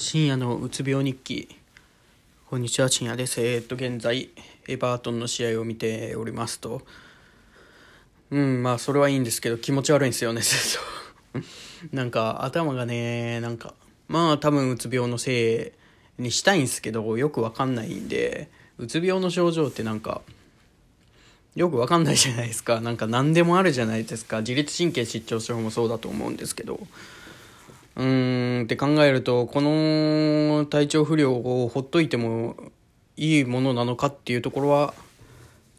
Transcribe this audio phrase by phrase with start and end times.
[0.00, 1.48] 深夜のうつ病日記。
[2.48, 3.40] こんにちは深夜です。
[3.40, 4.30] えー、っと現在
[4.68, 6.82] エバートンの試合を見ておりますと。
[8.30, 10.40] うんまあそれはいいんですけど気持ち悪いんですよね。
[11.92, 13.74] なんか頭がねなんか
[14.06, 15.72] まあ多分うつ病のせ
[16.16, 20.22] いにしたいんですけどよくわかんないんでうつ病の症状ってなんか
[21.56, 22.80] よくわかんないじゃないですか。
[22.80, 24.42] なんか何でもあるじゃないですか。
[24.42, 26.86] 自律神経失調症もそうだと思うんですけど。
[27.98, 32.56] うーんって考えるとこの体調不良をほっといても
[33.16, 34.94] いいものなのかっていうところは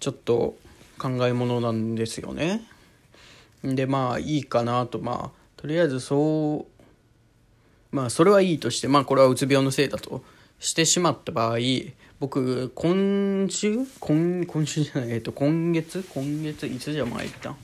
[0.02, 0.56] ちょっと
[0.98, 2.62] 考えものなんですよね。
[3.64, 5.00] でまあいいかなと。
[5.00, 6.68] まあとりあえずそ
[7.92, 10.22] うまあそれはいいとしてまあこれはうつ病のせいだと
[10.60, 11.58] してしまった場合
[12.20, 13.80] 僕今週？
[14.02, 15.12] 今今週じゃない。
[15.12, 16.04] えっと今月？
[16.14, 16.68] 今月？
[16.68, 17.56] いつじゃ前行った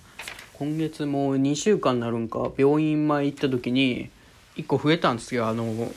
[0.53, 2.51] 今月もう2週間になるんか。
[2.57, 4.09] 病院前行った時に
[4.55, 5.91] 1個増えたんですよあの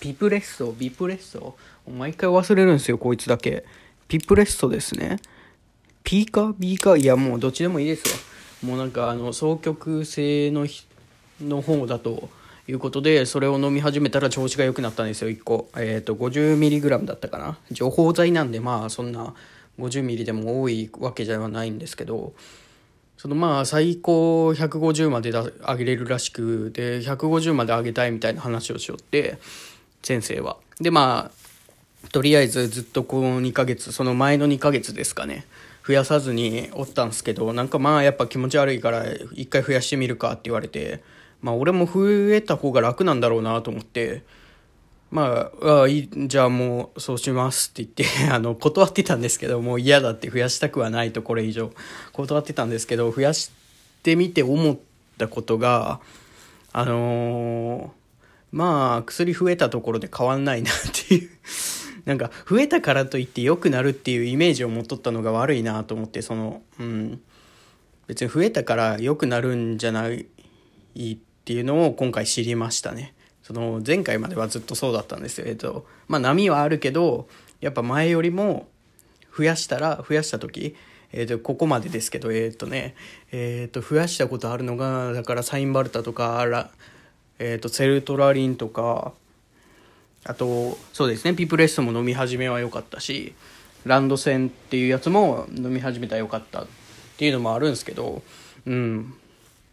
[0.00, 1.56] ピプレッソビプレッソ？
[1.88, 3.64] 毎回忘れるんですよこいつだけ。
[4.08, 5.18] ピプレッソですね。
[6.04, 8.08] P か B かいやもうどっちでもいいです
[8.64, 10.66] わもうなんかあの双極性の
[11.40, 12.28] の方だと
[12.68, 15.68] いうことでそれを飲み始めたら調子が良くなったんですよ1個。
[15.76, 17.58] えっ、ー、と 50mg だったかな。
[17.70, 19.34] 情報剤なんでまあそんな
[19.78, 22.32] 50ml でも多いわけじゃないんですけど
[23.16, 29.38] そのまあ最高150まで上げれるらしくで150まで上げたいみたいな話をしよって
[30.02, 30.56] 先生は。
[30.80, 35.46] でまあとりあえずずっとこの2ヶ月その前の2ヶ月ですかね。
[35.86, 41.00] 増やさずにおったんすけどなんかまあやっぱ気持ち悪いから一回増やしてみるかって言われて
[41.40, 44.24] まあ俺も増えた方が楽なんだろうなと思って
[45.10, 51.72] まあ、あいじゃあもうそうしますって言って あの断ってたんですけどもう嫌だって増やしたくはないとこれ以上
[52.12, 53.50] 断ってたんですけど増やし
[54.02, 54.76] てみて思っ
[55.16, 56.00] たことが
[56.72, 60.74] あのー、まあ薬増えたところで変わんないなっ
[61.08, 61.30] ていう
[62.04, 67.20] なんか増えたからといって良くなるっていうイメージを持っとったのが悪いなと思ってそのうん
[68.06, 73.15] 別に増えたから良くなるんじゃないっていうのを今回知りましたね。
[73.46, 75.46] その前回まではずっとそうだったんですよ。
[75.46, 77.28] えっと、まあ波はあるけど、
[77.60, 78.66] やっぱ前よりも
[79.36, 80.74] 増やしたら、増やした時、
[81.12, 82.96] えっと、ここまでですけど、えっとね、
[83.30, 86.44] えっと、増やしたことあるのが、だからサインバルタとか、
[87.38, 89.12] えっと、セルトラリンとか、
[90.24, 93.32] あと、そうですね、ピプレッソも飲み始めは良かったし、
[93.84, 96.66] ランドセンっていうやつも飲み始めたら良かったっ
[97.16, 98.24] ていうのもあるんですけど、
[98.66, 99.14] うん。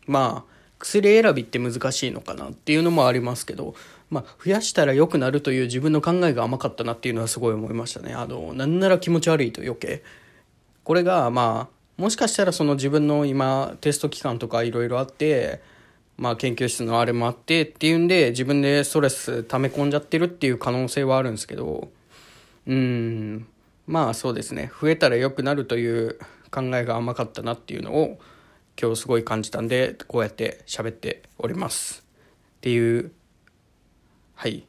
[0.05, 0.52] まあ、
[0.83, 3.73] 薬選びって難しいのかなっていうのもありますけど、
[4.09, 8.13] まあ、増やしたら良くなるという自分の考えが甘かったなっていうのはすごい思いましたね。
[8.13, 10.03] あの、なんなら気持ち悪いと余計。
[10.83, 15.61] これが、まあ、もしかしたらその自分の今、テスト期間とかいろいろあって、
[16.17, 21.89] まあ、研究室のあれもあってっていうんで、自分でストレス溜め込んじゃってるっていう可能性はあるんですけど、
[22.67, 23.47] うん、
[23.87, 24.69] まあそうですね。
[24.81, 26.19] 増えたら良くなるという
[26.51, 28.19] 考えが甘かったなっていうのを、
[28.81, 32.03] 今日すごい感じたんでこうやって喋っております。
[32.57, 33.11] っていう
[34.35, 34.65] はい。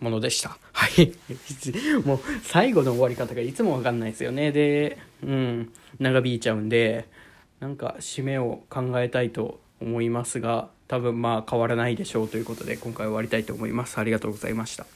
[0.00, 0.58] ものでした。
[0.72, 1.12] はい。
[2.04, 4.52] もう最後の終わり方がいつも分かんないですよね。
[4.52, 5.72] でうん。
[5.98, 7.08] 長引いちゃうんで
[7.60, 13.98] なんか締めを考えたいと思いますが多分まあ変わらないでしょうということで今回終わりたいと思います。
[13.98, 14.86] ありがとうございました。